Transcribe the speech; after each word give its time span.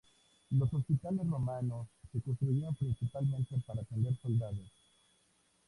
Los 0.49 0.73
hospitales 0.73 1.27
romanos, 1.29 1.85
se 2.11 2.19
construyeron 2.21 2.73
principalmente 2.73 3.55
para 3.67 3.81
atender 3.81 4.17
soldados. 4.19 4.71